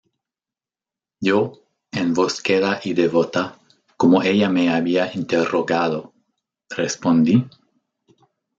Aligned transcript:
yo, 1.19 1.63
en 1.91 2.15
voz 2.15 2.41
queda 2.41 2.81
y 2.83 2.93
devota, 2.95 3.59
como 3.97 4.23
ella 4.23 4.49
me 4.49 4.73
había 4.73 5.13
interrogado, 5.13 6.15
respondí: 6.71 7.45